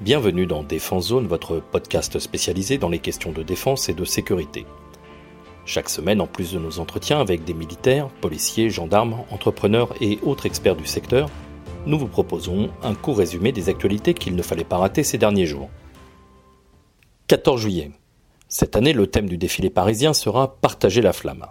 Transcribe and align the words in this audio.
Bienvenue 0.00 0.46
dans 0.46 0.62
Défense 0.62 1.08
Zone, 1.08 1.26
votre 1.26 1.60
podcast 1.60 2.18
spécialisé 2.20 2.78
dans 2.78 2.88
les 2.88 3.00
questions 3.00 3.32
de 3.32 3.42
défense 3.42 3.90
et 3.90 3.92
de 3.92 4.06
sécurité. 4.06 4.64
Chaque 5.66 5.90
semaine, 5.90 6.22
en 6.22 6.26
plus 6.26 6.52
de 6.52 6.58
nos 6.58 6.78
entretiens 6.78 7.20
avec 7.20 7.44
des 7.44 7.52
militaires, 7.52 8.08
policiers, 8.08 8.70
gendarmes, 8.70 9.22
entrepreneurs 9.30 9.94
et 10.00 10.18
autres 10.22 10.46
experts 10.46 10.76
du 10.76 10.86
secteur, 10.86 11.28
nous 11.84 11.98
vous 11.98 12.08
proposons 12.08 12.70
un 12.82 12.94
court 12.94 13.18
résumé 13.18 13.52
des 13.52 13.68
actualités 13.68 14.14
qu'il 14.14 14.36
ne 14.36 14.42
fallait 14.42 14.64
pas 14.64 14.78
rater 14.78 15.02
ces 15.02 15.18
derniers 15.18 15.44
jours. 15.44 15.68
14 17.26 17.60
juillet. 17.60 17.90
Cette 18.48 18.76
année, 18.76 18.94
le 18.94 19.06
thème 19.06 19.28
du 19.28 19.36
défilé 19.36 19.68
parisien 19.68 20.14
sera 20.14 20.56
Partager 20.62 21.02
la 21.02 21.12
flamme. 21.12 21.44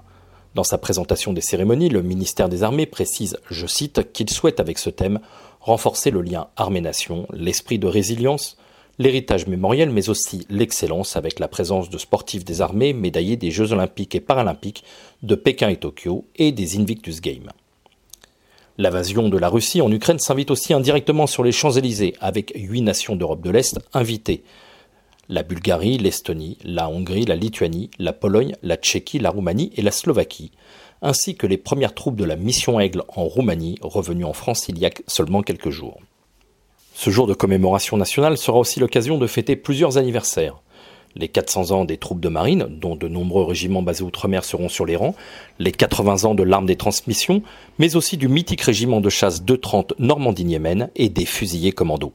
Dans 0.56 0.64
sa 0.64 0.78
présentation 0.78 1.32
des 1.32 1.42
cérémonies, 1.42 1.90
le 1.90 2.02
ministère 2.02 2.50
des 2.50 2.64
Armées 2.64 2.88
précise, 2.88 3.38
je 3.52 3.68
cite, 3.68 4.12
qu'il 4.14 4.30
souhaite 4.30 4.60
avec 4.60 4.80
ce 4.80 4.90
thème 4.90 5.20
renforcer 5.60 6.10
le 6.10 6.22
lien 6.22 6.48
armée-nation, 6.58 7.28
l'esprit 7.34 7.78
de 7.78 7.88
résilience, 7.88 8.58
l'héritage 8.98 9.48
mémoriel, 9.48 9.90
mais 9.92 10.10
aussi 10.10 10.46
l'excellence 10.50 11.16
avec 11.16 11.40
la 11.40 11.48
présence 11.48 11.90
de 11.90 11.98
sportifs 11.98 12.46
des 12.46 12.62
armées 12.62 12.94
médaillés 12.94 13.38
des 13.38 13.52
Jeux 13.52 13.72
olympiques 13.74 14.16
et 14.16 14.20
paralympiques 14.20 14.84
de 15.22 15.36
Pékin 15.36 15.70
et 15.70 15.78
Tokyo 15.78 16.26
et 16.36 16.52
des 16.52 16.80
Invictus 16.80 17.22
Games. 17.22 17.52
L'invasion 18.78 19.30
de 19.30 19.38
la 19.38 19.50
Russie 19.50 19.82
en 19.82 19.92
Ukraine 19.92 20.20
s'invite 20.20 20.52
aussi 20.52 20.74
indirectement 20.74 21.28
sur 21.28 21.44
les 21.44 21.52
Champs-Élysées, 21.52 22.16
avec 22.22 22.54
huit 22.56 22.82
nations 22.82 23.16
d'Europe 23.16 23.42
de 23.42 23.50
l'Est 23.50 23.80
invitées. 23.94 24.44
La 25.32 25.44
Bulgarie, 25.44 26.00
l'Estonie, 26.00 26.58
la 26.64 26.90
Hongrie, 26.90 27.26
la 27.26 27.36
Lituanie, 27.36 27.92
la 28.00 28.14
Pologne, 28.14 28.56
la 28.64 28.78
Tchéquie, 28.78 29.20
la 29.20 29.30
Roumanie 29.30 29.72
et 29.76 29.84
la 29.84 29.92
Slovaquie, 29.92 30.50
ainsi 31.04 31.36
que 31.36 31.46
les 31.46 31.60
premières 31.60 31.94
troupes 31.94 32.16
de 32.16 32.24
la 32.24 32.36
mission 32.36 32.80
Aigle 32.80 33.04
en 33.10 33.26
Roumanie, 33.26 33.78
revenues 33.84 34.26
en 34.26 34.34
France 34.34 34.66
il 34.70 34.80
y 34.80 34.88
a 34.88 34.90
seulement 35.06 35.44
quelques 35.44 35.70
jours. 35.70 36.00
Ce 36.96 37.12
jour 37.12 37.28
de 37.28 37.36
commémoration 37.36 37.96
nationale 37.96 38.40
sera 38.40 38.58
aussi 38.58 38.80
l'occasion 38.80 39.20
de 39.20 39.28
fêter 39.28 39.56
plusieurs 39.56 40.00
anniversaires. 40.00 40.64
Les 41.16 41.28
400 41.28 41.70
ans 41.70 41.86
des 41.86 41.98
troupes 41.98 42.22
de 42.22 42.30
marine, 42.30 42.66
dont 42.68 42.96
de 42.96 43.08
nombreux 43.08 43.44
régiments 43.44 43.84
basés 43.84 44.04
outre-mer 44.04 44.44
seront 44.44 44.68
sur 44.68 44.88
les 44.88 44.96
rangs, 44.96 45.16
les 45.60 45.72
80 45.72 46.24
ans 46.24 46.34
de 46.34 46.42
l'arme 46.42 46.66
des 46.66 46.76
transmissions, 46.76 47.44
mais 47.78 47.96
aussi 47.96 48.18
du 48.18 48.30
mythique 48.30 48.62
régiment 48.62 49.00
de 49.00 49.10
chasse 49.10 49.44
230 49.44 49.94
Normandie-Niemen 50.00 50.90
et 50.96 51.10
des 51.10 51.26
fusiliers 51.26 51.72
commandos. 51.72 52.14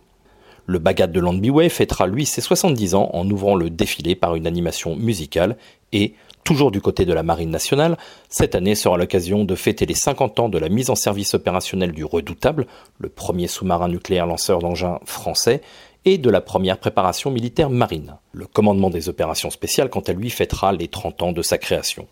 Le 0.66 0.78
Bagat 0.78 1.08
de 1.08 1.20
Landbiway 1.20 1.68
fêtera 1.68 2.06
lui 2.06 2.24
ses 2.24 2.40
70 2.40 2.94
ans 2.94 3.10
en 3.12 3.28
ouvrant 3.30 3.54
le 3.54 3.70
défilé 3.70 4.14
par 4.14 4.34
une 4.34 4.46
animation 4.46 4.96
musicale 4.96 5.56
et, 5.92 6.14
toujours 6.42 6.70
du 6.70 6.80
côté 6.80 7.04
de 7.04 7.12
la 7.12 7.22
Marine 7.22 7.50
nationale, 7.50 7.96
cette 8.28 8.54
année 8.54 8.74
sera 8.74 8.96
l'occasion 8.96 9.44
de 9.44 9.54
fêter 9.54 9.86
les 9.86 9.94
50 9.94 10.40
ans 10.40 10.48
de 10.48 10.58
la 10.58 10.68
mise 10.68 10.90
en 10.90 10.94
service 10.94 11.34
opérationnel 11.34 11.92
du 11.92 12.04
Redoutable, 12.04 12.66
le 12.98 13.08
premier 13.08 13.46
sous-marin 13.46 13.88
nucléaire 13.88 14.26
lanceur 14.26 14.58
d'engins 14.58 15.00
français, 15.04 15.60
et 16.04 16.18
de 16.18 16.30
la 16.30 16.40
première 16.40 16.78
préparation 16.78 17.30
militaire 17.30 17.70
marine. 17.70 18.16
Le 18.32 18.46
commandement 18.46 18.90
des 18.90 19.08
opérations 19.08 19.50
spéciales, 19.50 19.88
quant 19.88 20.00
à 20.00 20.12
lui, 20.12 20.30
fêtera 20.30 20.72
les 20.72 20.88
30 20.88 21.22
ans 21.22 21.32
de 21.32 21.42
sa 21.42 21.56
création. 21.56 22.06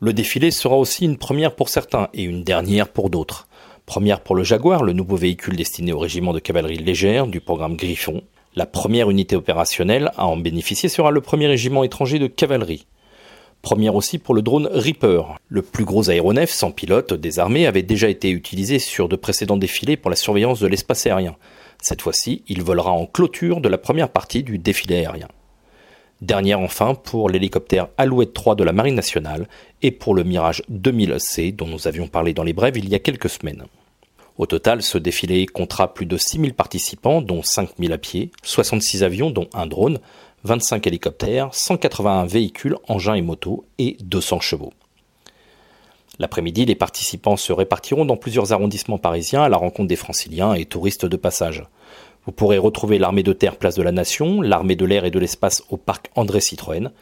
Le 0.00 0.12
défilé 0.12 0.50
sera 0.50 0.76
aussi 0.76 1.04
une 1.04 1.16
première 1.16 1.54
pour 1.54 1.68
certains 1.68 2.08
et 2.12 2.24
une 2.24 2.44
dernière 2.44 2.88
pour 2.88 3.08
d'autres. 3.08 3.46
Première 3.86 4.20
pour 4.20 4.36
le 4.36 4.44
Jaguar, 4.44 4.84
le 4.84 4.92
nouveau 4.92 5.16
véhicule 5.16 5.56
destiné 5.56 5.92
au 5.92 5.98
régiment 5.98 6.32
de 6.32 6.38
cavalerie 6.38 6.78
légère 6.78 7.26
du 7.26 7.40
programme 7.40 7.76
Griffon. 7.76 8.22
La 8.54 8.64
première 8.64 9.10
unité 9.10 9.34
opérationnelle 9.34 10.12
à 10.16 10.26
en 10.26 10.36
bénéficier 10.36 10.88
sera 10.88 11.10
le 11.10 11.20
premier 11.20 11.46
régiment 11.46 11.84
étranger 11.84 12.18
de 12.18 12.26
cavalerie. 12.28 12.86
Première 13.60 13.94
aussi 13.94 14.18
pour 14.18 14.34
le 14.34 14.42
drone 14.42 14.68
Reaper. 14.72 15.36
Le 15.48 15.62
plus 15.62 15.84
gros 15.84 16.10
aéronef 16.10 16.50
sans 16.50 16.70
pilote 16.70 17.12
des 17.12 17.38
armées 17.38 17.66
avait 17.66 17.82
déjà 17.82 18.08
été 18.08 18.30
utilisé 18.30 18.78
sur 18.78 19.08
de 19.08 19.16
précédents 19.16 19.56
défilés 19.56 19.96
pour 19.96 20.10
la 20.10 20.16
surveillance 20.16 20.60
de 20.60 20.66
l'espace 20.66 21.06
aérien. 21.06 21.36
Cette 21.80 22.02
fois-ci, 22.02 22.44
il 22.48 22.62
volera 22.62 22.92
en 22.92 23.06
clôture 23.06 23.60
de 23.60 23.68
la 23.68 23.78
première 23.78 24.10
partie 24.10 24.42
du 24.42 24.58
défilé 24.58 24.96
aérien. 24.96 25.28
Dernière 26.22 26.60
enfin 26.60 26.94
pour 26.94 27.28
l'hélicoptère 27.28 27.88
Alouette 27.98 28.32
3 28.32 28.54
de 28.54 28.62
la 28.62 28.72
Marine 28.72 28.94
nationale 28.94 29.48
et 29.82 29.90
pour 29.90 30.14
le 30.14 30.22
Mirage 30.22 30.62
2000C 30.70 31.56
dont 31.56 31.66
nous 31.66 31.88
avions 31.88 32.06
parlé 32.06 32.32
dans 32.32 32.44
les 32.44 32.52
brèves 32.52 32.76
il 32.76 32.88
y 32.88 32.94
a 32.94 33.00
quelques 33.00 33.28
semaines. 33.28 33.64
Au 34.38 34.46
total, 34.46 34.82
ce 34.82 34.98
défilé 34.98 35.46
comptera 35.46 35.92
plus 35.92 36.06
de 36.06 36.16
6000 36.16 36.54
participants, 36.54 37.22
dont 37.22 37.42
5000 37.42 37.92
à 37.92 37.98
pied, 37.98 38.30
66 38.44 39.02
avions, 39.02 39.30
dont 39.30 39.48
un 39.52 39.66
drone, 39.66 39.98
25 40.44 40.86
hélicoptères, 40.86 41.52
181 41.52 42.24
véhicules, 42.26 42.76
engins 42.86 43.14
et 43.14 43.20
motos 43.20 43.64
et 43.78 43.96
200 44.04 44.38
chevaux. 44.38 44.72
L'après-midi, 46.20 46.66
les 46.66 46.76
participants 46.76 47.36
se 47.36 47.52
répartiront 47.52 48.04
dans 48.04 48.16
plusieurs 48.16 48.52
arrondissements 48.52 48.98
parisiens 48.98 49.42
à 49.42 49.48
la 49.48 49.56
rencontre 49.56 49.88
des 49.88 49.96
franciliens 49.96 50.54
et 50.54 50.66
touristes 50.66 51.04
de 51.04 51.16
passage. 51.16 51.64
Vous 52.24 52.32
pourrez 52.32 52.58
retrouver 52.58 52.98
l'armée 52.98 53.24
de 53.24 53.32
terre 53.32 53.56
place 53.56 53.74
de 53.74 53.82
la 53.82 53.90
Nation, 53.90 54.40
l'armée 54.40 54.76
de 54.76 54.84
l'air 54.84 55.04
et 55.04 55.10
de 55.10 55.18
l'espace 55.18 55.64
au 55.70 55.76
parc 55.76 56.08
André 56.14 56.40
Citroën, 56.40 56.92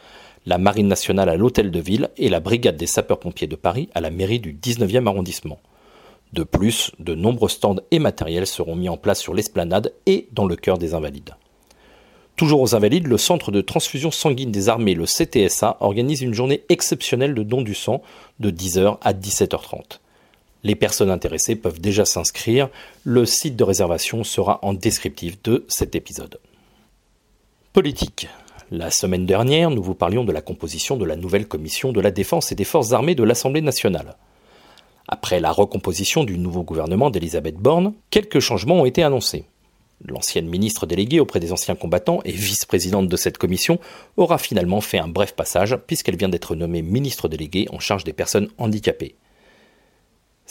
la 0.47 0.57
marine 0.57 0.87
nationale 0.87 1.29
à 1.29 1.35
l'hôtel 1.35 1.69
de 1.69 1.79
ville 1.79 2.09
et 2.17 2.27
la 2.27 2.39
brigade 2.39 2.75
des 2.75 2.87
sapeurs-pompiers 2.87 3.45
de 3.45 3.55
Paris 3.55 3.89
à 3.93 4.01
la 4.01 4.09
mairie 4.09 4.39
du 4.39 4.53
19e 4.53 5.07
arrondissement. 5.07 5.59
De 6.33 6.43
plus, 6.43 6.91
de 6.97 7.13
nombreux 7.13 7.49
stands 7.49 7.75
et 7.91 7.99
matériels 7.99 8.47
seront 8.47 8.75
mis 8.75 8.89
en 8.89 8.97
place 8.97 9.19
sur 9.19 9.35
l'esplanade 9.35 9.93
et 10.07 10.27
dans 10.31 10.45
le 10.45 10.55
cœur 10.55 10.79
des 10.79 10.95
Invalides. 10.95 11.35
Toujours 12.35 12.61
aux 12.61 12.73
Invalides, 12.73 13.05
le 13.05 13.19
Centre 13.19 13.51
de 13.51 13.61
transfusion 13.61 14.09
sanguine 14.09 14.51
des 14.51 14.69
armées, 14.69 14.95
le 14.95 15.05
CTSA, 15.05 15.77
organise 15.81 16.21
une 16.21 16.33
journée 16.33 16.63
exceptionnelle 16.69 17.35
de 17.35 17.43
don 17.43 17.61
du 17.61 17.75
sang 17.75 18.01
de 18.39 18.49
10h 18.49 18.97
à 19.01 19.13
17h30. 19.13 19.99
Les 20.63 20.75
personnes 20.75 21.09
intéressées 21.09 21.55
peuvent 21.55 21.81
déjà 21.81 22.05
s'inscrire. 22.05 22.69
Le 23.03 23.25
site 23.25 23.55
de 23.55 23.63
réservation 23.63 24.23
sera 24.23 24.59
en 24.61 24.73
descriptif 24.73 25.41
de 25.43 25.65
cet 25.67 25.95
épisode. 25.95 26.39
Politique. 27.73 28.27
La 28.69 28.91
semaine 28.91 29.25
dernière, 29.25 29.69
nous 29.69 29.81
vous 29.81 29.95
parlions 29.95 30.23
de 30.23 30.31
la 30.31 30.41
composition 30.41 30.97
de 30.97 31.05
la 31.05 31.15
nouvelle 31.15 31.47
commission 31.47 31.91
de 31.91 31.99
la 31.99 32.11
défense 32.11 32.51
et 32.51 32.55
des 32.55 32.63
forces 32.63 32.93
armées 32.93 33.15
de 33.15 33.23
l'Assemblée 33.23 33.61
nationale. 33.61 34.15
Après 35.07 35.39
la 35.39 35.51
recomposition 35.51 36.23
du 36.23 36.37
nouveau 36.37 36.63
gouvernement 36.63 37.09
d'Elisabeth 37.09 37.57
Borne, 37.57 37.93
quelques 38.11 38.39
changements 38.39 38.81
ont 38.81 38.85
été 38.85 39.03
annoncés. 39.03 39.45
L'ancienne 40.05 40.47
ministre 40.47 40.85
déléguée 40.85 41.19
auprès 41.19 41.39
des 41.39 41.51
anciens 41.51 41.75
combattants 41.75 42.21
et 42.23 42.31
vice-présidente 42.31 43.07
de 43.07 43.17
cette 43.17 43.37
commission 43.37 43.79
aura 44.15 44.37
finalement 44.37 44.81
fait 44.81 44.99
un 44.99 45.07
bref 45.07 45.33
passage 45.33 45.75
puisqu'elle 45.87 46.17
vient 46.17 46.29
d'être 46.29 46.55
nommée 46.55 46.81
ministre 46.81 47.27
déléguée 47.27 47.67
en 47.71 47.79
charge 47.79 48.03
des 48.03 48.13
personnes 48.13 48.49
handicapées. 48.57 49.15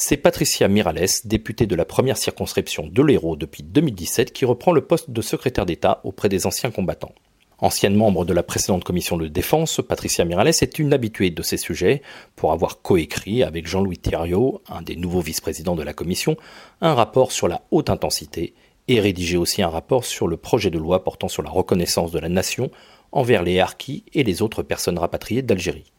C'est 0.03 0.17
Patricia 0.17 0.67
Mirales, 0.67 1.11
députée 1.25 1.67
de 1.67 1.75
la 1.75 1.85
première 1.85 2.17
circonscription 2.17 2.87
de 2.87 3.03
l'Hérault 3.03 3.37
depuis 3.37 3.63
2017, 3.63 4.33
qui 4.33 4.47
reprend 4.47 4.73
le 4.73 4.81
poste 4.81 5.11
de 5.11 5.21
secrétaire 5.21 5.67
d'État 5.67 6.01
auprès 6.05 6.31
des 6.31 6.47
anciens 6.47 6.71
combattants. 6.71 7.15
Ancienne 7.59 7.95
membre 7.95 8.25
de 8.25 8.33
la 8.33 8.43
précédente 8.43 8.83
commission 8.83 9.19
de 9.19 9.29
défense, 9.29 9.83
Patricia 9.87 10.25
Mirales 10.25 10.49
est 10.49 10.79
une 10.79 10.95
habituée 10.95 11.29
de 11.29 11.43
ces 11.43 11.59
sujets 11.59 12.01
pour 12.35 12.53
avoir 12.53 12.81
coécrit 12.81 13.43
avec 13.43 13.67
Jean-Louis 13.67 13.99
Thiriot, 13.99 14.63
un 14.71 14.81
des 14.81 14.97
nouveaux 14.97 15.21
vice-présidents 15.21 15.77
de 15.77 15.83
la 15.83 15.93
commission, 15.93 16.39
un 16.81 16.95
rapport 16.95 17.31
sur 17.31 17.47
la 17.47 17.61
haute 17.71 17.91
intensité 17.91 18.55
et 18.89 19.01
rédigé 19.01 19.37
aussi 19.37 19.61
un 19.61 19.69
rapport 19.69 20.07
sur 20.07 20.29
le 20.29 20.39
projet 20.39 20.71
de 20.71 20.79
loi 20.79 21.05
portant 21.05 21.29
sur 21.29 21.43
la 21.43 21.51
reconnaissance 21.51 22.11
de 22.11 22.19
la 22.19 22.31
nation 22.31 22.71
envers 23.13 23.43
les 23.43 23.61
harkis 23.61 24.05
et 24.15 24.25
les 24.25 24.41
autres 24.41 24.63
personnes 24.63 24.99
rapatriées 24.99 25.43
d'Algérie. 25.43 25.93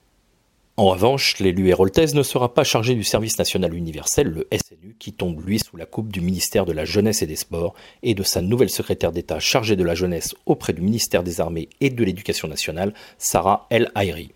En 0.78 0.86
revanche, 0.86 1.38
l'élu 1.40 1.68
héroltaise 1.68 2.16
ne 2.16 2.24
sera 2.24 2.54
pas 2.54 2.64
chargé 2.64 2.96
du 2.96 3.04
service 3.04 3.38
national 3.38 3.74
universel, 3.74 4.28
le 4.28 4.48
SNU, 4.52 4.96
qui 4.98 5.12
tombe 5.12 5.46
lui 5.46 5.60
sous 5.60 5.76
la 5.76 5.86
coupe 5.86 6.12
du 6.12 6.22
ministère 6.22 6.66
de 6.66 6.72
la 6.72 6.86
Jeunesse 6.86 7.22
et 7.22 7.28
des 7.28 7.36
Sports 7.36 7.76
et 8.04 8.16
de 8.16 8.24
sa 8.24 8.42
nouvelle 8.42 8.70
secrétaire 8.70 9.12
d'État 9.12 9.40
chargée 9.40 9.76
de 9.76 9.84
la 9.84 9.96
jeunesse 9.96 10.34
auprès 10.46 10.74
du 10.74 10.82
ministère 10.82 11.24
des 11.24 11.42
Armées 11.42 11.68
et 11.82 11.90
de 11.90 12.04
l'Éducation 12.04 12.48
nationale, 12.48 12.94
Sarah 13.18 13.68
El 13.70 13.92
Haïri. 13.96 14.32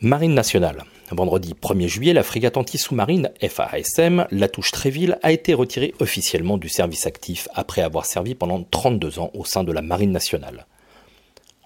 Marine 0.00 0.34
nationale. 0.34 0.84
Vendredi 1.10 1.54
1er 1.54 1.86
juillet, 1.86 2.12
la 2.12 2.22
frégate 2.22 2.56
anti-sous-marine 2.56 3.30
FASM, 3.40 4.26
la 4.30 4.48
touche 4.48 4.72
Tréville, 4.72 5.18
a 5.22 5.32
été 5.32 5.54
retirée 5.54 5.94
officiellement 6.00 6.58
du 6.58 6.68
service 6.68 7.06
actif 7.06 7.46
après 7.54 7.82
avoir 7.82 8.06
servi 8.06 8.34
pendant 8.34 8.62
32 8.62 9.18
ans 9.20 9.30
au 9.34 9.44
sein 9.44 9.64
de 9.64 9.72
la 9.72 9.82
Marine 9.82 10.12
nationale. 10.12 10.66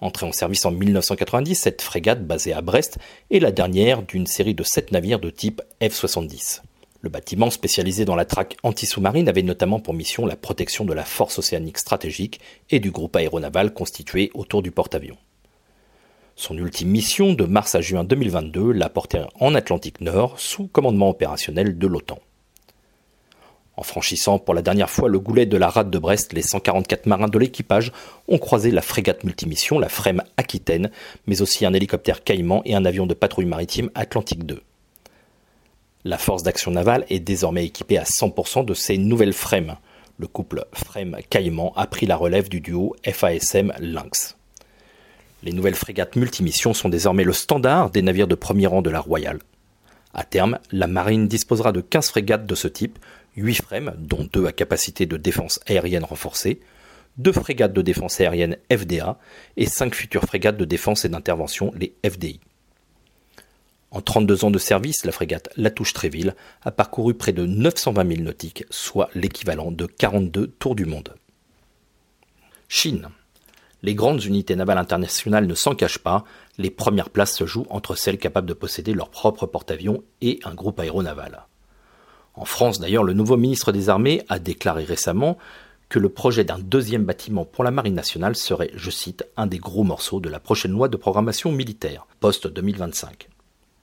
Entrée 0.01 0.25
en 0.25 0.31
service 0.31 0.65
en 0.65 0.71
1990, 0.71 1.53
cette 1.53 1.83
frégate 1.83 2.25
basée 2.25 2.53
à 2.53 2.61
Brest 2.61 2.97
est 3.29 3.39
la 3.39 3.51
dernière 3.51 4.01
d'une 4.01 4.25
série 4.25 4.55
de 4.55 4.63
7 4.63 4.91
navires 4.91 5.19
de 5.19 5.29
type 5.29 5.61
F-70. 5.79 6.61
Le 7.01 7.09
bâtiment 7.09 7.51
spécialisé 7.51 8.03
dans 8.03 8.15
la 8.15 8.25
traque 8.25 8.57
anti-sous-marine 8.63 9.29
avait 9.29 9.43
notamment 9.43 9.79
pour 9.79 9.93
mission 9.93 10.25
la 10.25 10.35
protection 10.35 10.85
de 10.85 10.93
la 10.93 11.05
force 11.05 11.37
océanique 11.37 11.77
stratégique 11.77 12.39
et 12.71 12.79
du 12.79 12.89
groupe 12.89 13.15
aéronaval 13.15 13.75
constitué 13.75 14.31
autour 14.33 14.63
du 14.63 14.71
porte-avions. 14.71 15.17
Son 16.35 16.57
ultime 16.57 16.89
mission, 16.89 17.33
de 17.33 17.45
mars 17.45 17.75
à 17.75 17.81
juin 17.81 18.03
2022, 18.03 18.71
l'a 18.71 18.89
porté 18.89 19.21
en 19.39 19.53
Atlantique 19.53 20.01
Nord 20.01 20.39
sous 20.39 20.67
commandement 20.67 21.09
opérationnel 21.09 21.77
de 21.77 21.87
l'OTAN. 21.87 22.17
En 23.81 23.83
franchissant 23.83 24.37
pour 24.37 24.53
la 24.53 24.61
dernière 24.61 24.91
fois 24.91 25.09
le 25.09 25.19
goulet 25.19 25.47
de 25.47 25.57
la 25.57 25.67
rade 25.67 25.89
de 25.89 25.97
Brest, 25.97 26.33
les 26.33 26.43
144 26.43 27.07
marins 27.07 27.27
de 27.27 27.39
l'équipage 27.39 27.91
ont 28.27 28.37
croisé 28.37 28.69
la 28.69 28.83
frégate 28.83 29.23
multimission, 29.23 29.79
la 29.79 29.89
FREM 29.89 30.21
Aquitaine, 30.37 30.91
mais 31.25 31.41
aussi 31.41 31.65
un 31.65 31.73
hélicoptère 31.73 32.23
Caïman 32.23 32.61
et 32.65 32.75
un 32.75 32.85
avion 32.85 33.07
de 33.07 33.15
patrouille 33.15 33.47
maritime 33.47 33.89
Atlantique 33.95 34.45
2. 34.45 34.61
La 36.03 36.19
force 36.19 36.43
d'action 36.43 36.69
navale 36.69 37.07
est 37.09 37.17
désormais 37.17 37.65
équipée 37.65 37.97
à 37.97 38.03
100% 38.03 38.65
de 38.65 38.75
ces 38.75 38.99
nouvelles 38.99 39.33
FREM. 39.33 39.77
Le 40.19 40.27
couple 40.27 40.63
Frame-Caïman 40.73 41.73
a 41.75 41.87
pris 41.87 42.05
la 42.05 42.17
relève 42.17 42.49
du 42.49 42.61
duo 42.61 42.95
FASM 43.03 43.73
Lynx. 43.79 44.37
Les 45.41 45.53
nouvelles 45.53 45.73
frégates 45.73 46.17
multimissions 46.17 46.75
sont 46.75 46.89
désormais 46.89 47.23
le 47.23 47.33
standard 47.33 47.89
des 47.89 48.03
navires 48.03 48.27
de 48.27 48.35
premier 48.35 48.67
rang 48.67 48.83
de 48.83 48.91
la 48.91 48.99
Royale. 48.99 49.39
À 50.13 50.23
terme, 50.23 50.59
la 50.71 50.87
marine 50.87 51.27
disposera 51.27 51.71
de 51.71 51.79
15 51.79 52.09
frégates 52.09 52.45
de 52.45 52.55
ce 52.55 52.67
type, 52.67 52.99
8 53.35 53.55
frames, 53.55 53.93
dont 53.97 54.27
2 54.31 54.45
à 54.45 54.51
capacité 54.51 55.05
de 55.05 55.17
défense 55.17 55.59
aérienne 55.67 56.03
renforcée, 56.03 56.59
2 57.17 57.31
frégates 57.31 57.73
de 57.73 57.81
défense 57.81 58.19
aérienne 58.19 58.57
FDA 58.71 59.19
et 59.57 59.65
5 59.65 59.95
futures 59.95 60.23
frégates 60.23 60.57
de 60.57 60.65
défense 60.65 61.05
et 61.05 61.09
d'intervention, 61.09 61.71
les 61.75 61.95
FDI. 62.05 62.39
En 63.91 64.01
32 64.01 64.45
ans 64.45 64.51
de 64.51 64.57
service, 64.57 65.03
la 65.03 65.11
frégate 65.11 65.49
Latouche-Tréville 65.57 66.35
a 66.63 66.71
parcouru 66.71 67.13
près 67.13 67.33
de 67.33 67.45
920 67.45 68.07
000 68.07 68.21
nautiques, 68.21 68.63
soit 68.69 69.09
l'équivalent 69.13 69.71
de 69.71 69.85
42 69.85 70.47
tours 70.47 70.75
du 70.75 70.85
monde. 70.85 71.13
Chine. 72.69 73.09
Les 73.83 73.95
grandes 73.95 74.23
unités 74.23 74.55
navales 74.55 74.77
internationales 74.77 75.47
ne 75.47 75.55
s'en 75.55 75.75
cachent 75.75 75.97
pas, 75.97 76.23
les 76.57 76.69
premières 76.69 77.09
places 77.09 77.35
se 77.35 77.45
jouent 77.45 77.65
entre 77.69 77.95
celles 77.95 78.19
capables 78.19 78.47
de 78.47 78.53
posséder 78.53 78.93
leur 78.93 79.09
propre 79.09 79.45
porte-avions 79.45 80.03
et 80.21 80.39
un 80.45 80.53
groupe 80.53 80.79
aéronaval. 80.79 81.47
En 82.33 82.45
France 82.45 82.79
d'ailleurs, 82.79 83.03
le 83.03 83.13
nouveau 83.13 83.37
ministre 83.37 83.71
des 83.71 83.89
Armées 83.89 84.23
a 84.29 84.39
déclaré 84.39 84.83
récemment 84.83 85.37
que 85.89 85.99
le 85.99 86.09
projet 86.09 86.45
d'un 86.45 86.59
deuxième 86.59 87.03
bâtiment 87.03 87.43
pour 87.43 87.65
la 87.65 87.71
Marine 87.71 87.95
nationale 87.95 88.37
serait, 88.37 88.71
je 88.75 88.89
cite, 88.89 89.25
un 89.35 89.45
des 89.45 89.57
gros 89.57 89.83
morceaux 89.83 90.21
de 90.21 90.29
la 90.29 90.39
prochaine 90.39 90.71
loi 90.71 90.87
de 90.87 90.95
programmation 90.95 91.51
militaire, 91.51 92.07
post-2025. 92.21 93.27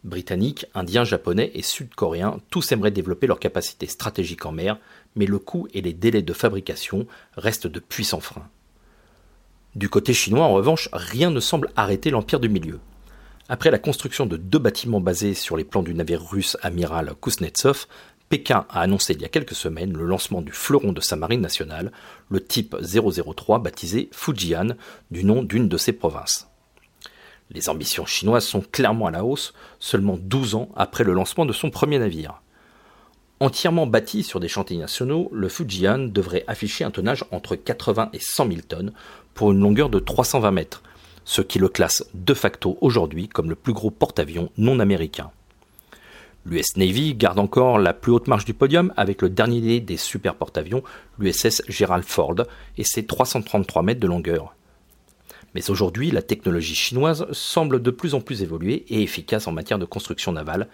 Britanniques, 0.04 0.64
Indiens, 0.74 1.04
Japonais 1.04 1.50
et 1.54 1.62
Sud-Coréens, 1.62 2.38
tous 2.48 2.72
aimeraient 2.72 2.90
développer 2.90 3.26
leurs 3.26 3.40
capacités 3.40 3.86
stratégiques 3.86 4.46
en 4.46 4.52
mer, 4.52 4.78
mais 5.16 5.26
le 5.26 5.38
coût 5.38 5.68
et 5.74 5.82
les 5.82 5.92
délais 5.92 6.22
de 6.22 6.32
fabrication 6.32 7.06
restent 7.36 7.66
de 7.66 7.80
puissants 7.80 8.20
freins. 8.20 8.48
Du 9.74 9.90
côté 9.90 10.14
chinois, 10.14 10.46
en 10.46 10.54
revanche, 10.54 10.88
rien 10.92 11.30
ne 11.30 11.40
semble 11.40 11.70
arrêter 11.76 12.10
l'Empire 12.10 12.40
du 12.40 12.48
Milieu. 12.48 12.80
Après 13.50 13.70
la 13.70 13.78
construction 13.78 14.24
de 14.24 14.36
deux 14.36 14.58
bâtiments 14.58 15.00
basés 15.00 15.34
sur 15.34 15.56
les 15.56 15.64
plans 15.64 15.82
du 15.82 15.94
navire 15.94 16.22
russe 16.22 16.56
amiral 16.62 17.14
Kuznetsov, 17.20 17.86
Pékin 18.28 18.66
a 18.68 18.82
annoncé 18.82 19.14
il 19.14 19.22
y 19.22 19.24
a 19.24 19.28
quelques 19.28 19.54
semaines 19.54 19.96
le 19.96 20.04
lancement 20.04 20.42
du 20.42 20.52
fleuron 20.52 20.92
de 20.92 21.00
sa 21.00 21.16
marine 21.16 21.40
nationale, 21.40 21.92
le 22.28 22.44
type 22.44 22.76
003 22.76 23.60
baptisé 23.60 24.10
Fujian, 24.12 24.76
du 25.10 25.24
nom 25.24 25.42
d'une 25.42 25.68
de 25.68 25.76
ses 25.78 25.92
provinces. 25.92 26.48
Les 27.50 27.70
ambitions 27.70 28.04
chinoises 28.04 28.44
sont 28.44 28.60
clairement 28.60 29.06
à 29.06 29.10
la 29.10 29.24
hausse, 29.24 29.54
seulement 29.78 30.18
12 30.20 30.54
ans 30.54 30.68
après 30.76 31.04
le 31.04 31.14
lancement 31.14 31.46
de 31.46 31.54
son 31.54 31.70
premier 31.70 31.98
navire. 31.98 32.42
Entièrement 33.40 33.86
bâti 33.86 34.22
sur 34.22 34.40
des 34.40 34.48
chantiers 34.48 34.76
nationaux, 34.76 35.30
le 35.32 35.48
Fujian 35.48 35.98
devrait 35.98 36.44
afficher 36.48 36.84
un 36.84 36.90
tonnage 36.90 37.24
entre 37.30 37.56
80 37.56 38.10
et 38.12 38.20
100 38.20 38.48
000 38.48 38.60
tonnes 38.68 38.92
pour 39.32 39.52
une 39.52 39.60
longueur 39.60 39.88
de 39.88 40.00
320 40.00 40.50
mètres, 40.50 40.82
ce 41.24 41.40
qui 41.40 41.58
le 41.58 41.68
classe 41.68 42.04
de 42.12 42.34
facto 42.34 42.76
aujourd'hui 42.82 43.28
comme 43.28 43.48
le 43.48 43.54
plus 43.54 43.72
gros 43.72 43.90
porte-avions 43.90 44.50
non 44.58 44.80
américain. 44.80 45.30
L'US 46.48 46.76
Navy 46.76 47.14
garde 47.14 47.38
encore 47.38 47.78
la 47.78 47.92
plus 47.92 48.10
haute 48.10 48.26
marche 48.26 48.46
du 48.46 48.54
podium 48.54 48.90
avec 48.96 49.20
le 49.20 49.28
dernier 49.28 49.80
des 49.80 49.98
super 49.98 50.34
porte-avions, 50.34 50.82
l'USS 51.18 51.60
Gerald 51.68 52.04
Ford, 52.04 52.36
et 52.78 52.84
ses 52.84 53.04
333 53.04 53.82
mètres 53.82 54.00
de 54.00 54.06
longueur. 54.06 54.54
Mais 55.54 55.68
aujourd'hui, 55.68 56.10
la 56.10 56.22
technologie 56.22 56.74
chinoise 56.74 57.30
semble 57.32 57.82
de 57.82 57.90
plus 57.90 58.14
en 58.14 58.22
plus 58.22 58.42
évoluer 58.42 58.86
et 58.88 59.02
efficace 59.02 59.46
en 59.46 59.52
matière 59.52 59.78
de 59.78 59.84
construction 59.84 60.32
navale, 60.32 60.68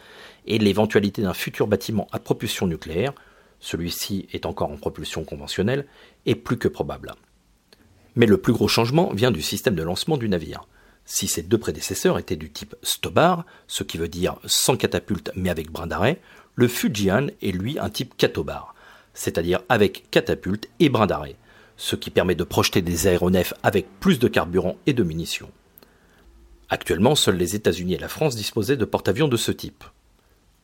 et 0.46 0.58
l'éventualité 0.58 1.22
d'un 1.22 1.34
futur 1.34 1.66
bâtiment 1.66 2.06
à 2.12 2.20
propulsion 2.20 2.68
nucléaire, 2.68 3.12
celui-ci 3.58 4.28
est 4.32 4.46
encore 4.46 4.70
en 4.70 4.76
propulsion 4.76 5.24
conventionnelle, 5.24 5.86
est 6.24 6.36
plus 6.36 6.56
que 6.56 6.68
probable. 6.68 7.14
Mais 8.14 8.26
le 8.26 8.36
plus 8.36 8.52
gros 8.52 8.68
changement 8.68 9.12
vient 9.12 9.32
du 9.32 9.42
système 9.42 9.74
de 9.74 9.82
lancement 9.82 10.18
du 10.18 10.28
navire. 10.28 10.68
Si 11.06 11.28
ses 11.28 11.42
deux 11.42 11.58
prédécesseurs 11.58 12.18
étaient 12.18 12.36
du 12.36 12.50
type 12.50 12.74
Stobar, 12.82 13.44
ce 13.66 13.84
qui 13.84 13.98
veut 13.98 14.08
dire 14.08 14.38
sans 14.46 14.76
catapulte 14.76 15.30
mais 15.36 15.50
avec 15.50 15.70
brin 15.70 15.86
d'arrêt, 15.86 16.20
le 16.54 16.68
Fujian 16.68 17.26
est 17.42 17.52
lui 17.52 17.78
un 17.78 17.90
type 17.90 18.16
Catobar, 18.16 18.74
c'est-à-dire 19.12 19.60
avec 19.68 20.10
catapulte 20.10 20.68
et 20.80 20.88
brin 20.88 21.06
d'arrêt, 21.06 21.36
ce 21.76 21.96
qui 21.96 22.10
permet 22.10 22.34
de 22.34 22.44
projeter 22.44 22.80
des 22.80 23.06
aéronefs 23.06 23.54
avec 23.62 23.86
plus 24.00 24.18
de 24.18 24.28
carburant 24.28 24.76
et 24.86 24.92
de 24.92 25.02
munitions. 25.02 25.50
Actuellement, 26.70 27.14
seuls 27.14 27.36
les 27.36 27.54
États-Unis 27.54 27.94
et 27.94 27.98
la 27.98 28.08
France 28.08 28.36
disposaient 28.36 28.76
de 28.76 28.84
porte-avions 28.84 29.28
de 29.28 29.36
ce 29.36 29.52
type. 29.52 29.84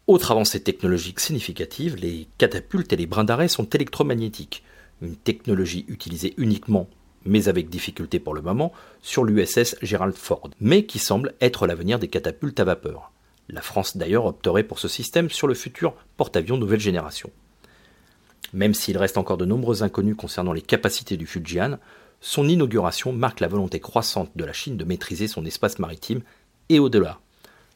Autre 0.07 0.31
avancée 0.31 0.63
technologique 0.63 1.21
significative, 1.21 1.97
les 1.97 2.27
catapultes 2.39 2.93
et 2.93 2.97
les 2.97 3.07
brins 3.07 3.25
d'arrêt 3.25 3.49
sont 3.49 3.69
électromagnétiques, 3.69 4.63
une 5.03 5.17
technologie 5.17 5.85
utilisée 5.89 6.35
uniquement 6.37 6.89
mais 7.25 7.49
avec 7.49 7.69
difficulté 7.69 8.19
pour 8.19 8.35
le 8.35 8.43
moment, 8.43 8.73
sur 9.03 9.25
l'USS 9.25 9.77
Gerald 9.83 10.15
Ford, 10.15 10.51
mais 10.61 10.85
qui 10.85 10.99
semble 10.99 11.35
être 11.41 11.67
l'avenir 11.67 11.99
des 11.99 12.09
catapultes 12.09 12.61
à 12.61 12.65
vapeur. 12.65 13.13
La 13.49 13.63
France 13.63 13.97
d'ailleurs 13.97 14.27
opterait 14.27 14.63
pour 14.63 14.79
ce 14.79 14.89
système 14.89 15.29
sur 15.29 15.49
le 15.49 15.55
futur 15.55 15.95
porte-avions 16.17 16.57
nouvelle 16.57 16.81
génération. 16.81 17.31
Même 18.53 18.75
s'il 18.75 18.99
reste 18.99 19.19
encore 19.19 19.39
de 19.39 19.45
nombreux 19.45 19.83
inconnus 19.83 20.17
concernant 20.17 20.53
les 20.53 20.63
capacités 20.63 21.17
du 21.17 21.27
Fujian, 21.27 21.79
son 22.21 22.49
inauguration 22.49 23.13
marque 23.13 23.41
la 23.41 23.49
volonté 23.49 23.81
croissante 23.81 24.31
de 24.37 24.45
la 24.45 24.53
Chine 24.53 24.77
de 24.77 24.85
maîtriser 24.85 25.27
son 25.27 25.45
espace 25.45 25.79
maritime 25.79 26.21
et 26.69 26.79
au-delà, 26.79 27.21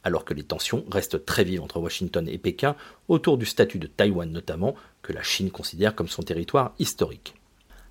alors 0.03 0.23
que 0.23 0.33
les 0.33 0.43
tensions 0.43 0.85
restent 0.91 1.25
très 1.25 1.43
vives 1.43 1.61
entre 1.61 1.79
Washington 1.79 2.27
et 2.29 2.37
Pékin 2.37 2.75
autour 3.07 3.37
du 3.37 3.45
statut 3.45 3.79
de 3.79 3.87
Taïwan 3.87 4.31
notamment, 4.31 4.75
que 5.01 5.13
la 5.13 5.23
Chine 5.23 5.51
considère 5.51 5.95
comme 5.95 6.07
son 6.07 6.23
territoire 6.23 6.73
historique. 6.79 7.35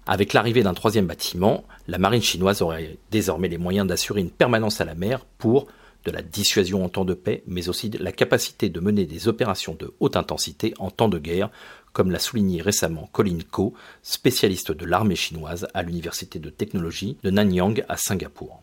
Avec 0.06 0.34
l'arrivée 0.34 0.62
d'un 0.62 0.74
troisième 0.74 1.06
bâtiment, 1.06 1.64
la 1.88 1.98
marine 1.98 2.22
chinoise 2.22 2.60
aurait 2.60 2.98
désormais 3.10 3.48
les 3.48 3.58
moyens 3.58 3.86
d'assurer 3.86 4.20
une 4.20 4.30
permanence 4.30 4.80
à 4.80 4.84
la 4.84 4.94
mer 4.94 5.24
pour 5.38 5.66
de 6.04 6.10
la 6.10 6.20
dissuasion 6.20 6.84
en 6.84 6.90
temps 6.90 7.06
de 7.06 7.14
paix, 7.14 7.42
mais 7.46 7.70
aussi 7.70 7.88
la 7.88 8.12
capacité 8.12 8.68
de 8.68 8.80
mener 8.80 9.06
des 9.06 9.28
opérations 9.28 9.74
de 9.74 9.94
haute 10.00 10.16
intensité 10.16 10.74
en 10.78 10.90
temps 10.90 11.08
de 11.08 11.18
guerre, 11.18 11.50
comme 11.94 12.10
l'a 12.10 12.18
souligné 12.18 12.60
récemment 12.60 13.08
Colin 13.12 13.38
Ko, 13.50 13.72
spécialiste 14.02 14.72
de 14.72 14.84
l'armée 14.84 15.16
chinoise 15.16 15.66
à 15.72 15.82
l'université 15.82 16.38
de 16.38 16.50
technologie 16.50 17.16
de 17.22 17.30
Nanyang 17.30 17.84
à 17.88 17.96
Singapour. 17.96 18.62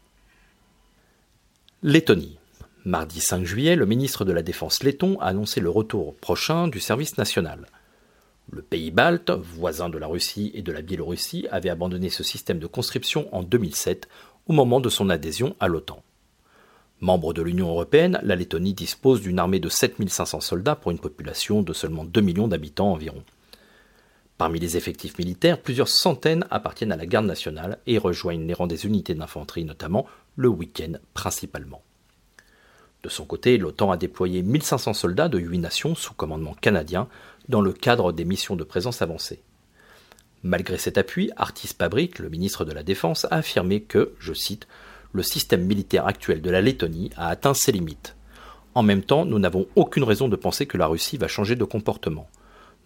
Lettonie. 1.81 2.37
Mardi 2.83 3.19
5 3.19 3.43
juillet, 3.45 3.75
le 3.75 3.85
ministre 3.85 4.25
de 4.25 4.31
la 4.31 4.41
Défense 4.41 4.83
letton 4.83 5.19
a 5.19 5.25
annoncé 5.25 5.61
le 5.61 5.69
retour 5.69 6.15
prochain 6.15 6.67
du 6.67 6.79
service 6.79 7.17
national. 7.17 7.67
Le 8.49 8.61
pays 8.61 8.91
balte, 8.91 9.31
voisin 9.31 9.89
de 9.89 9.97
la 9.97 10.07
Russie 10.07 10.51
et 10.53 10.61
de 10.61 10.71
la 10.71 10.81
Biélorussie, 10.81 11.47
avait 11.51 11.69
abandonné 11.69 12.09
ce 12.09 12.23
système 12.23 12.59
de 12.59 12.67
conscription 12.67 13.33
en 13.33 13.43
2007 13.43 14.07
au 14.47 14.53
moment 14.53 14.79
de 14.79 14.89
son 14.89 15.09
adhésion 15.09 15.55
à 15.59 15.67
l'OTAN. 15.67 16.03
Membre 16.99 17.33
de 17.33 17.41
l'Union 17.41 17.69
européenne, 17.69 18.19
la 18.23 18.35
Lettonie 18.35 18.73
dispose 18.73 19.21
d'une 19.21 19.39
armée 19.39 19.59
de 19.59 19.69
7500 19.69 20.41
soldats 20.41 20.75
pour 20.75 20.91
une 20.91 20.99
population 20.99 21.61
de 21.61 21.73
seulement 21.73 22.05
2 22.05 22.21
millions 22.21 22.47
d'habitants 22.47 22.91
environ. 22.91 23.23
Parmi 24.37 24.59
les 24.59 24.75
effectifs 24.75 25.17
militaires, 25.17 25.61
plusieurs 25.61 25.87
centaines 25.87 26.45
appartiennent 26.49 26.91
à 26.91 26.97
la 26.97 27.05
garde 27.05 27.25
nationale 27.25 27.77
et 27.87 27.97
rejoignent 27.97 28.47
les 28.47 28.53
rangs 28.53 28.67
des 28.67 28.85
unités 28.85 29.15
d'infanterie, 29.15 29.65
notamment 29.65 30.07
le 30.35 30.47
week-end 30.47 30.93
principalement. 31.13 31.81
De 33.03 33.09
son 33.09 33.25
côté, 33.25 33.57
l'OTAN 33.57 33.91
a 33.91 33.97
déployé 33.97 34.43
1500 34.43 34.93
soldats 34.93 35.29
de 35.29 35.39
8 35.39 35.57
nations 35.57 35.95
sous 35.95 36.13
commandement 36.13 36.53
canadien 36.53 37.07
dans 37.51 37.61
le 37.61 37.73
cadre 37.73 38.11
des 38.11 38.25
missions 38.25 38.55
de 38.55 38.63
présence 38.63 39.03
avancée. 39.03 39.43
Malgré 40.41 40.79
cet 40.79 40.97
appui, 40.97 41.29
Artis 41.35 41.75
Pabrik, 41.77 42.17
le 42.17 42.29
ministre 42.29 42.65
de 42.65 42.71
la 42.71 42.81
Défense, 42.81 43.25
a 43.25 43.35
affirmé 43.35 43.81
que, 43.81 44.13
je 44.17 44.33
cite, 44.33 44.67
le 45.13 45.21
système 45.21 45.65
militaire 45.65 46.07
actuel 46.07 46.41
de 46.41 46.49
la 46.49 46.61
Lettonie 46.61 47.11
a 47.15 47.27
atteint 47.27 47.53
ses 47.53 47.71
limites. 47.71 48.15
En 48.73 48.81
même 48.81 49.03
temps, 49.03 49.25
nous 49.25 49.37
n'avons 49.37 49.67
aucune 49.75 50.03
raison 50.05 50.29
de 50.29 50.35
penser 50.35 50.65
que 50.65 50.77
la 50.77 50.87
Russie 50.87 51.17
va 51.17 51.27
changer 51.27 51.55
de 51.55 51.65
comportement. 51.65 52.29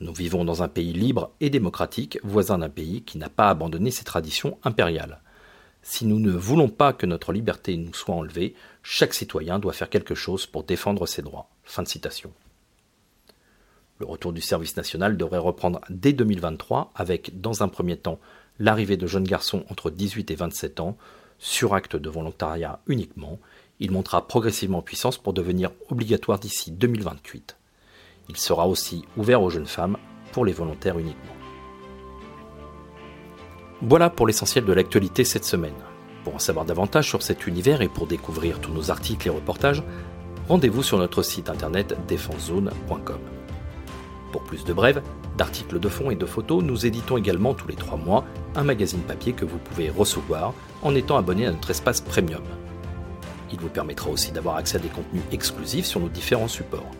Nous 0.01 0.13
vivons 0.13 0.43
dans 0.43 0.63
un 0.63 0.67
pays 0.67 0.91
libre 0.91 1.31
et 1.39 1.49
démocratique, 1.49 2.19
voisin 2.23 2.57
d'un 2.57 2.69
pays 2.69 3.03
qui 3.03 3.17
n'a 3.17 3.29
pas 3.29 3.49
abandonné 3.49 3.91
ses 3.91 4.03
traditions 4.03 4.57
impériales. 4.63 5.21
Si 5.83 6.05
nous 6.05 6.19
ne 6.19 6.31
voulons 6.31 6.69
pas 6.69 6.91
que 6.91 7.05
notre 7.05 7.31
liberté 7.31 7.77
nous 7.77 7.93
soit 7.93 8.15
enlevée, 8.15 8.55
chaque 8.81 9.13
citoyen 9.13 9.59
doit 9.59 9.71
faire 9.71 9.89
quelque 9.89 10.15
chose 10.15 10.47
pour 10.47 10.63
défendre 10.63 11.05
ses 11.05 11.21
droits. 11.21 11.47
Fin 11.63 11.83
de 11.83 11.87
citation. 11.87 12.33
Le 13.99 14.05
retour 14.05 14.33
du 14.33 14.41
service 14.41 14.75
national 14.75 15.15
devrait 15.15 15.37
reprendre 15.37 15.79
dès 15.89 16.11
2023 16.11 16.91
avec, 16.95 17.39
dans 17.39 17.63
un 17.63 17.69
premier 17.69 17.95
temps, 17.95 18.19
l'arrivée 18.59 18.97
de 18.97 19.07
jeunes 19.07 19.23
garçons 19.23 19.63
entre 19.69 19.89
18 19.89 20.31
et 20.31 20.35
27 20.35 20.79
ans, 20.81 20.97
sur 21.39 21.73
acte 21.73 21.95
de 21.95 22.09
volontariat 22.09 22.79
uniquement. 22.87 23.39
Il 23.79 23.91
montera 23.91 24.27
progressivement 24.27 24.79
en 24.79 24.81
puissance 24.81 25.17
pour 25.17 25.33
devenir 25.33 25.71
obligatoire 25.89 26.39
d'ici 26.39 26.71
2028. 26.71 27.57
Il 28.29 28.37
sera 28.37 28.67
aussi 28.67 29.05
ouvert 29.17 29.41
aux 29.41 29.49
jeunes 29.49 29.65
femmes 29.65 29.97
pour 30.31 30.45
les 30.45 30.53
volontaires 30.53 30.99
uniquement. 30.99 31.35
Voilà 33.81 34.09
pour 34.09 34.27
l'essentiel 34.27 34.65
de 34.65 34.73
l'actualité 34.73 35.23
cette 35.23 35.45
semaine. 35.45 35.73
Pour 36.23 36.35
en 36.35 36.39
savoir 36.39 36.65
davantage 36.65 37.07
sur 37.07 37.21
cet 37.21 37.45
univers 37.45 37.81
et 37.81 37.89
pour 37.89 38.07
découvrir 38.07 38.59
tous 38.59 38.71
nos 38.71 38.89
articles 38.89 39.27
et 39.27 39.31
reportages, 39.31 39.83
rendez-vous 40.47 40.83
sur 40.83 40.97
notre 40.97 41.21
site 41.21 41.49
internet 41.49 41.95
défensezone.com. 42.07 43.34
Pour 44.35 44.43
plus 44.43 44.65
de 44.65 44.73
brèves, 44.73 45.01
d'articles 45.37 45.79
de 45.79 45.87
fond 45.87 46.11
et 46.11 46.15
de 46.17 46.25
photos, 46.25 46.61
nous 46.61 46.85
éditons 46.85 47.15
également 47.15 47.53
tous 47.53 47.69
les 47.69 47.75
trois 47.75 47.97
mois 47.97 48.25
un 48.55 48.65
magazine 48.65 48.99
papier 48.99 49.31
que 49.31 49.45
vous 49.45 49.59
pouvez 49.59 49.89
recevoir 49.89 50.53
en 50.81 50.93
étant 50.93 51.15
abonné 51.15 51.45
à 51.47 51.51
notre 51.51 51.71
espace 51.71 52.01
premium. 52.01 52.43
Il 53.53 53.61
vous 53.61 53.69
permettra 53.69 54.09
aussi 54.09 54.33
d'avoir 54.33 54.57
accès 54.57 54.75
à 54.75 54.81
des 54.81 54.89
contenus 54.89 55.21
exclusifs 55.31 55.85
sur 55.85 56.01
nos 56.01 56.09
différents 56.09 56.49
supports. 56.49 56.91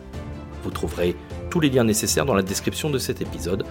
Vous 0.64 0.70
trouverez 0.70 1.14
tous 1.50 1.60
les 1.60 1.68
liens 1.68 1.84
nécessaires 1.84 2.24
dans 2.24 2.32
la 2.32 2.40
description 2.40 2.88
de 2.88 2.96
cet 2.96 3.20
épisode. 3.20 3.66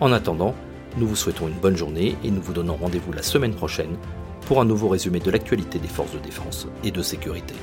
En 0.00 0.12
attendant, 0.12 0.54
nous 0.98 1.08
vous 1.08 1.16
souhaitons 1.16 1.48
une 1.48 1.54
bonne 1.54 1.78
journée 1.78 2.14
et 2.22 2.30
nous 2.30 2.42
vous 2.42 2.52
donnons 2.52 2.76
rendez-vous 2.76 3.14
la 3.14 3.22
semaine 3.22 3.54
prochaine 3.54 3.96
pour 4.42 4.60
un 4.60 4.66
nouveau 4.66 4.88
résumé 4.88 5.18
de 5.18 5.30
l'actualité 5.30 5.78
des 5.78 5.88
forces 5.88 6.12
de 6.12 6.18
défense 6.18 6.68
et 6.84 6.90
de 6.90 7.00
sécurité. 7.00 7.54